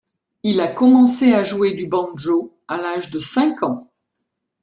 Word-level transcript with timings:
Il 0.41 0.61
a 0.61 0.67
commencé 0.67 1.33
à 1.35 1.43
jouer 1.43 1.73
du 1.73 1.85
banjo 1.85 2.57
à 2.67 2.77
l'âge 2.77 3.11
de 3.11 3.19
cinq 3.19 3.61
ans. 3.61 3.87